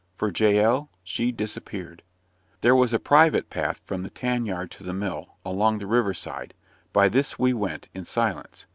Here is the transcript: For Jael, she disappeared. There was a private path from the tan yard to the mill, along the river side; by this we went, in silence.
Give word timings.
For 0.15 0.31
Jael, 0.35 0.89
she 1.03 1.31
disappeared. 1.31 2.01
There 2.61 2.75
was 2.75 2.91
a 2.91 2.97
private 2.97 3.51
path 3.51 3.81
from 3.85 4.01
the 4.01 4.09
tan 4.09 4.47
yard 4.47 4.71
to 4.71 4.83
the 4.83 4.93
mill, 4.93 5.35
along 5.45 5.77
the 5.77 5.85
river 5.85 6.15
side; 6.15 6.55
by 6.91 7.07
this 7.07 7.37
we 7.37 7.53
went, 7.53 7.87
in 7.93 8.03
silence. 8.05 8.65